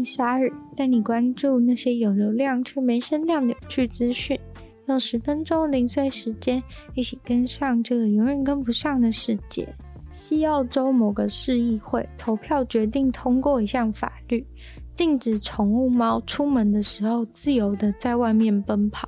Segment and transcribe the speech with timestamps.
[0.00, 4.38] 欢迎光临鲨语，带你关注那些有流量却没声量的有趣资讯。
[4.86, 6.62] 用十分钟零碎时间，
[6.94, 9.68] 一起跟上这个永远跟不上的世界。
[10.10, 14.46] 西澳洲某个市议会投票决定通过一项法律，
[14.94, 19.06] 禁止宠物猫出门的时候自由地在外面奔跑，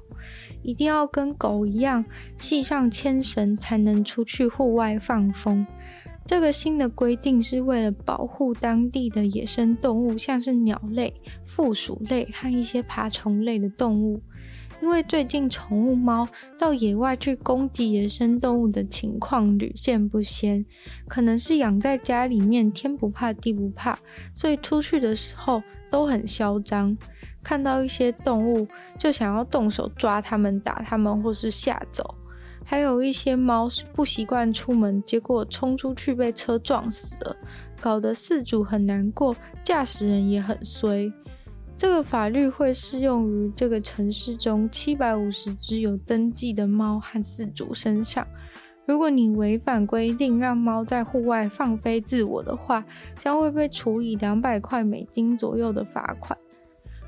[0.63, 2.05] 一定要跟狗一样
[2.37, 5.67] 系上牵绳才能出去户外放风。
[6.25, 11.13] 这个新的规定是为了保护当地的野生动物，像是鸟类、
[11.45, 14.23] 附属类和一些爬虫类的动物。
[14.81, 16.27] 因为最近宠物猫
[16.59, 20.65] 到野外去攻击野生动物的情况屡见不鲜，
[21.07, 23.97] 可能是养在家里面天不怕地不怕，
[24.35, 26.97] 所以出去的时候都很嚣张，
[27.45, 28.67] 看到一些动物
[28.99, 32.17] 就想要动手抓它们、打它们或是吓走，
[32.65, 37.37] 还有一些猫不习惯出门，结果冲出去被车撞死了，
[37.81, 41.13] 搞得饲主很难过，驾驶人也很衰。
[41.77, 48.27] 这个法律会适用于这个城市中七百五十只有登记的猫和饲主身上。
[48.87, 52.85] 如果你违反规定，让猫在户外放飞自我的话，
[53.19, 56.39] 将会被处以两百块美金左右的罚款。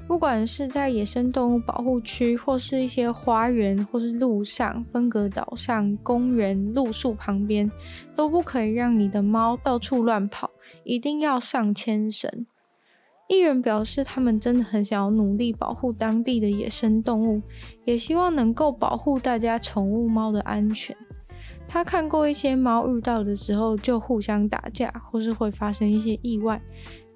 [0.06, 7.70] 不管是在野生动物保护区，或是一些花园，或是路上、分隔岛上、公园、路树旁边，
[8.14, 10.50] 都不可以让你的猫到处乱跑，
[10.84, 12.46] 一定要上牵绳。
[13.26, 17.40] 议员表示，他们真的很想要努力保护当地的野生动物，
[17.86, 20.94] 也希望能够保护大家宠物猫的安全。
[21.66, 26.60] 他看过一些猫遇到的时候就互相打架，或是会发生一些意外。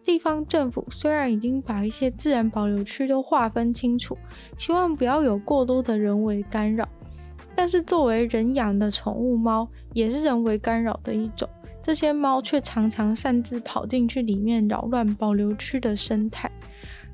[0.09, 4.17] 地方政府虽然已经把一些自然保留区都划分清楚，
[4.57, 6.89] 希望不要有过多的人为干扰，
[7.55, 11.47] 但是作为人养的宠物猫，也是人为干扰的一种。
[11.83, 16.51] 这些猫却常常擅自跑进去里面扰乱保留区的生态。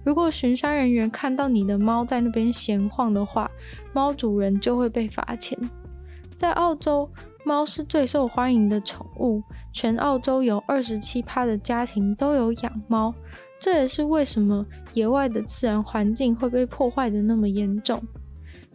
[0.05, 3.51] 如果巡山人员看到你的猫在那边闲晃的话，
[3.93, 5.59] 猫主人就会被罚钱。
[6.37, 7.11] 在澳洲，
[7.45, 13.15] 猫是最受欢迎的宠物，全澳洲有二十七趴的家庭都有养猫。
[13.61, 18.03] 这也是为什么野外的自然环境会被破坏的那么严重。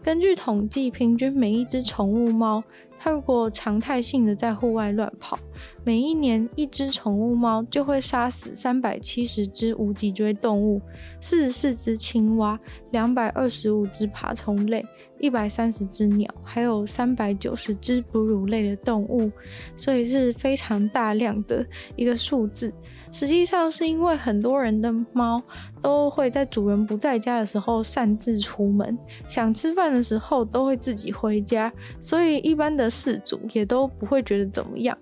[0.02, 2.64] 根据统计，平均每一只宠物猫，
[3.02, 5.40] 它如果常态性的在户外乱跑，
[5.86, 10.82] 每一年一只宠物猫就会杀死三百七十只无脊椎动物，
[11.22, 12.60] 四十四只青蛙，
[12.92, 14.86] 两百二十五只爬虫类，
[15.18, 19.32] 一百三十只鸟，还有三百九十只哺乳类的动物，
[19.78, 21.66] 所以是非常大量的
[21.96, 22.74] 一个数字。
[23.12, 25.42] 实际上是因为很多人的猫
[25.82, 28.98] 都会在主人不在家的时候擅自出门，
[29.28, 34.98] 想吃饭的时候都会自己回家，所以一般的饲主也都不会觉得怎么样。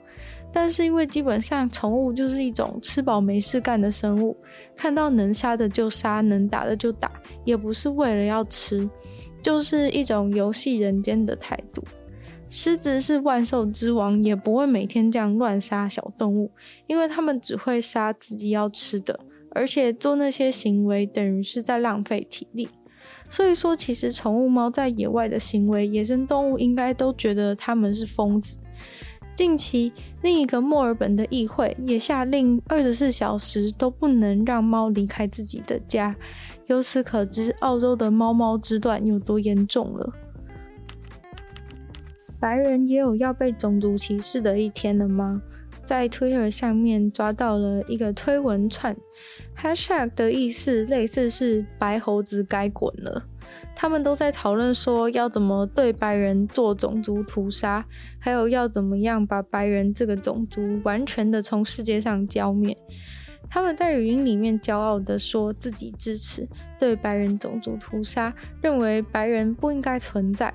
[0.54, 4.36] 但是因为基本上宠物就是一种吃饱没事干的生物，
[4.76, 7.12] 看到能杀的就杀，能打的就打，
[7.44, 8.90] 也不是为了要吃，
[9.42, 11.84] 就是一种游戏人间的态度。
[12.50, 16.50] 狮子是万兽之王，也不会每天这样乱杀小动物，
[16.88, 19.20] 因为他们只会杀自己要吃的，
[19.52, 22.70] 而且做那些行为等于是在浪费体力。
[23.30, 28.62] 所以说，其实宠物猫在野外的行为，野生动物应该都觉得他们是疯子。
[29.36, 29.92] 近期，
[30.24, 36.16] 另一个墨尔本的议会也下令，二十四小时都不能让猫离开自己的家。
[36.68, 40.12] 由此可知，澳洲的猫猫之乱有多严重了。
[42.40, 45.42] 白人也有要被种族歧视的一天了吗？
[45.86, 48.96] 在 Twitter 上面抓到了一个推文串
[49.58, 53.24] ，Hashtag 的意思类似是“白猴子该滚了”。
[53.74, 57.86] 他们都在讨论说要怎么对白人做种族屠杀，
[58.20, 62.76] 还有要怎么样把白人这个种族完全的从世界上消灭。
[63.50, 66.46] 他们在语音里面骄傲的说自己支持
[66.78, 70.54] 对白人种族屠杀，认为白人不应该存在。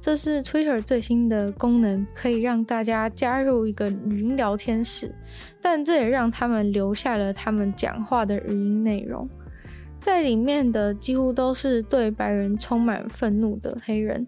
[0.00, 5.12] 这是 Twitter 最新的功能，可以让大家加入一个语音聊天室，
[5.60, 9.28] 但这也让他们留下了他们讲话的语音内容。
[9.98, 14.24] 在里面的几乎都是对白人充满愤怒的黑人，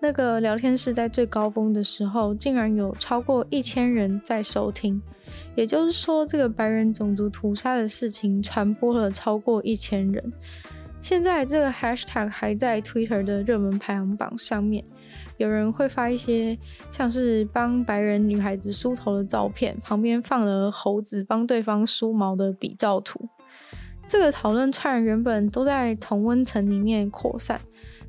[0.00, 5.00] 那个聊天室在最高峰的时候，竟然有超过一千人在收听。
[5.54, 10.32] 也就是说，这个白人种族屠杀的事情传播了超过一千人。
[11.00, 14.84] 现在这个 hashtag 还在 Twitter 的热门排行榜上面。
[15.36, 16.56] 有人会发一些
[16.90, 23.28] 像是帮白人女孩子梳头的照片，旁边放了猴子帮对方梳毛的比照图。
[24.08, 27.58] 这个讨论串原本都在同温层里面扩散，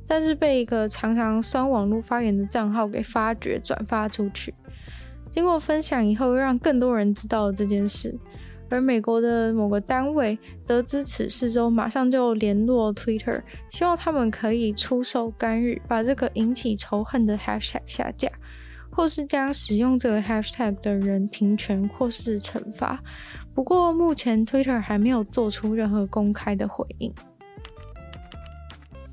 [0.06, 4.54] 但是被一个常常酸网络发言的账号给发掘转发出去。
[5.32, 8.16] 经过分享以后，让更多人知道了这件事。
[8.70, 18.30] 而美国的某个单位得知此事之后，马上就联络 Twitter，希望他们可以出手干预，把这个引起仇恨的 hashtag 下架，
[18.90, 23.00] 或是将使用这个 hashtag 的人停权或是惩罚。
[23.54, 27.14] 不过目前 Twitter 还没有做出任何公开的回应。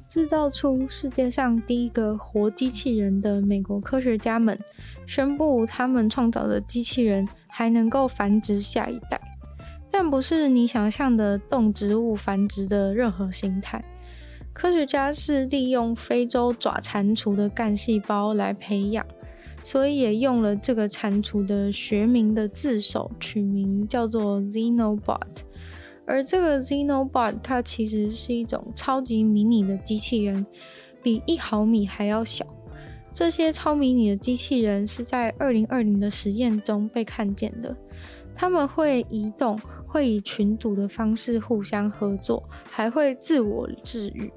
[0.09, 4.59] 制造出世界上第一个活机器人的美国科学家们
[5.07, 9.21] 宣布，他们创造的机器人还能够繁殖下一代。
[9.91, 13.85] 但不是你想象的动植物繁殖的任何形态。
[14.53, 19.07] 科学家是利用非洲爪蟾蜍的干细胞来培养，
[19.63, 25.45] 所以也用了这个蟾蜍的学名的字首取名叫做 Xenobot。
[26.07, 30.45] 而这个 Xenobot 它其实是一种超级迷你的机器人，
[31.03, 32.45] 比一毫米还要小。
[33.13, 37.77] 这些超迷你的机器人是在二零二零的实验中被看见的，
[38.41, 39.55] 他们会移动。
[39.93, 44.31] 会以群组的方式互相合作，还会自我治愈。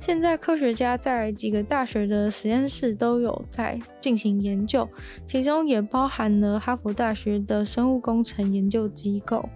[0.00, 4.88] 现在科学家在几个大学的实验室都有在进行研究，
[5.24, 9.48] 其中也包含了哈佛大学的生物工程研究机构。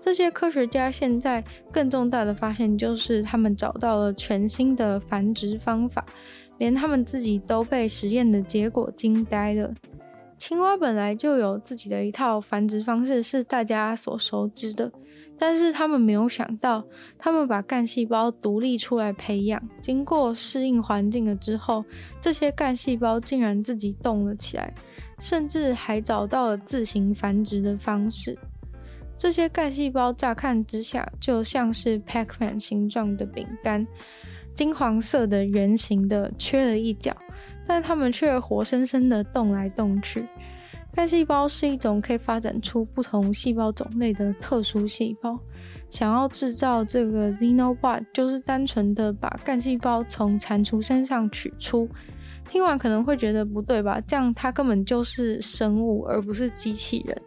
[0.00, 1.42] 这些科学家现在
[1.72, 6.06] 更重大的发现就是，他们找到了全新的繁殖方法，
[6.58, 9.74] 连他们自己都被实验的结果惊呆了。
[10.38, 14.92] 青蛙本来就有自己的一套繁殖方式，是大家所熟知的。
[15.38, 16.82] 但是他们没有想到，
[17.18, 21.84] 他们把干细胞独立出来培养，经过适应环境了之后，
[22.20, 24.72] 这些干细胞竟然自己动了起来，
[25.18, 28.38] 甚至还找到了自行繁殖的方式。
[29.18, 33.86] 这些干细胞乍看之下就像是 Pac-Man 形状的饼干，
[34.54, 37.14] 金黄色的圆形的，缺了一角。
[37.66, 40.26] 但它们却活生生的动来动去。
[40.94, 45.38] 干细胞是一种可以发展出不同细胞种类的特殊细胞。
[45.90, 51.86] 想要制造这个 Xenobot，就是单纯的把干细胞从蟾蜍身上取出。
[52.48, 54.00] 听完可能会觉得不对吧？
[54.06, 57.22] 这样它根本就是生物，而不是机器人。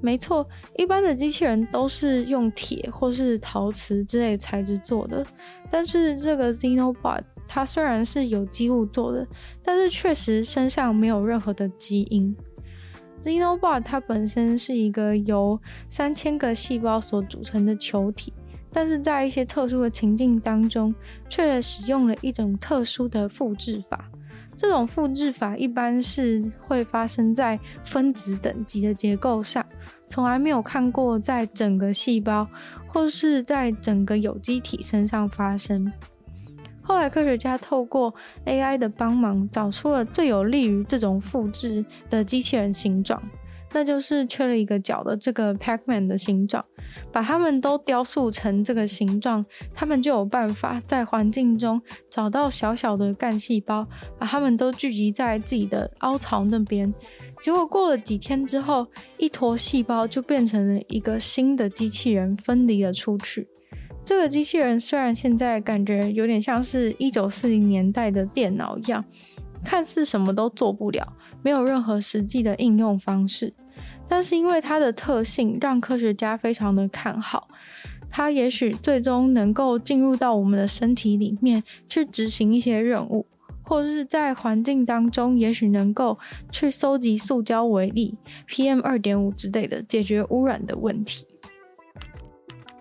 [0.00, 0.44] 没错，
[0.76, 5.24] 一般的机器人都是用铁或是陶瓷之类材质做的，
[5.70, 7.22] 但是这个 Xenobot。
[7.48, 9.26] 它虽然是有机物做的，
[9.62, 12.36] 但是确实身上没有任何的基因。
[13.24, 18.32] Xenobot 它本身是一个由三千个细胞所组成的球体，
[18.72, 20.94] 但是在一些特殊的情境当中，
[21.28, 24.08] 却使用了一种特殊的复制法。
[24.56, 29.64] 这种复制法一般是会发生在分子等级的结构上，
[30.08, 32.46] 从来没有看过在整个细胞
[32.86, 35.92] 或是在整个有机体身上发生。
[36.88, 38.14] 后来，科学家透过
[38.46, 43.22] AI 的帮忙，找出了最有利于这种复制的机器人形状，
[43.72, 46.64] 那就是缺了一个角的这个 Pac-Man 的形状。
[47.12, 53.86] 把它们都雕塑成这个形状，他们就有办法在环境中找到小小的干细胞，
[54.18, 56.92] 把它们都聚集在自己的凹槽那边。
[57.42, 58.86] 结果过了几天之后，
[59.18, 63.46] 一坨细胞就变成了一个新的机器人，分离了出去。
[64.08, 69.04] 这个机器人虽然现在感觉有点像是一九四零年代的电脑一样，
[69.62, 71.12] 看似什么都做不了，
[71.42, 73.52] 没有任何实际的应用方式，
[74.08, 77.48] 但是因为它的特性，让科学家非常的看好，
[78.10, 83.26] 它也许最终能够进入到我们的身体里面去执行一些任务，
[83.62, 86.18] 或者是在环境当中，也许能够
[86.50, 88.16] 去收集塑胶微粒、
[88.48, 91.26] PM 二点五之类的，解决污染的问题。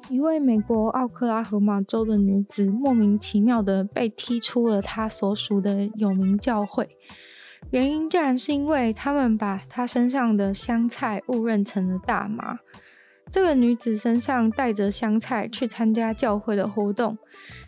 [0.10, 6.90] 一位美国奥克拉荷马州的女子莫名其妙的被踢出了她所属的有名教会，
[7.72, 12.60] 原因竟然是因为他们把她身上的香菜误认成了大麻。
[13.30, 17.18] 这个女子身上带着香菜去参加教会的活动，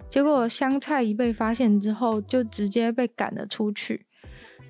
[0.10, 4.06] 结果香菜一被发现之后，就直接被赶了出去。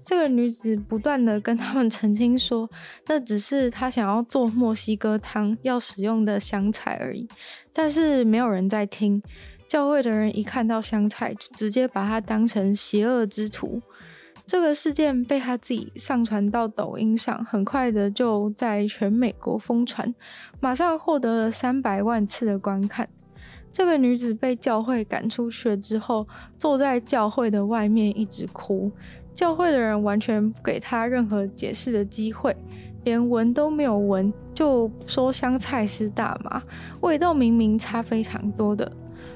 [0.04, 2.70] 这个女子不断地跟他们澄清说，
[3.08, 7.28] 那只是她想要做墨西哥汤要使用的香菜而已，
[7.72, 9.22] 但是没有人在听。
[9.68, 13.82] 教会的人一看到香菜，就直接把她当成邪恶之徒。
[14.48, 20.16] 这个事件被他自己上传到抖音上，很快的就在全美国疯传，
[20.60, 23.08] 马上获得了三百万次的观看。
[23.72, 26.28] 这个女子被教会赶出去之后，
[26.58, 28.92] 坐在教会的外面一直哭，
[29.40, 32.54] 教会的人完全不给他任何解释的机会，
[33.06, 36.62] 连闻都没有闻，就说香菜是大麻，
[37.00, 38.92] 味道明明差非常多的。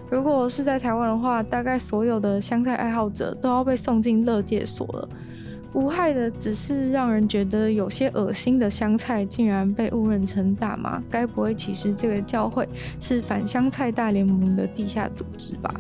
[0.09, 5.07] 如果是在台湾的话，大概所有的香菜爱好者都要被送进乐界所了。
[5.71, 11.01] 无害的，只是让人觉得有些恶心的香菜，竟然被误认成大麻。
[11.09, 12.67] 该不会其实这个教会
[12.99, 15.73] 是反香菜大联盟的地下组织吧？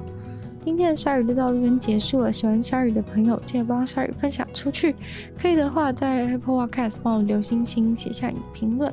[0.63, 2.31] 今天的鲨鱼就到这边结束了。
[2.31, 4.95] 喜欢鲨鱼的朋友，记得帮鲨鱼分享出去。
[5.37, 8.91] 可以的话，在 Apple Podcast 帮我留星星，写下你评论。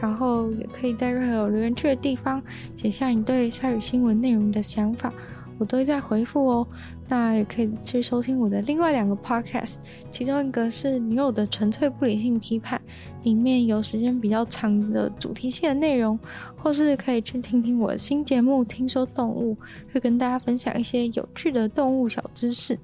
[0.00, 2.42] 然后也可以在任何有留言区的地方
[2.74, 5.12] 写下你对鲨鱼新闻内容的想法。
[5.60, 6.66] 我都会在回复哦，
[7.06, 9.76] 那也可以去收听我的另外两个 podcast，
[10.10, 12.80] 其中一个是女友的纯粹不理性批判，
[13.24, 16.18] 里面有时间比较长的主题性的内容，
[16.56, 19.54] 或是可以去听听我的新节目《听说动物》，
[19.92, 22.78] 会跟大家分享一些有趣的动物小知识。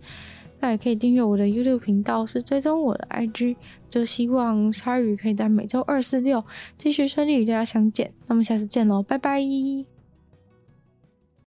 [0.61, 3.57] 那也可以订阅我的 YouTube 频道，是追踪我的 IG，
[3.89, 6.45] 就希望鲨鱼可以在每周二、四、六
[6.77, 8.13] 继续顺利与大家相见。
[8.27, 9.96] 那么下次见喽，拜拜。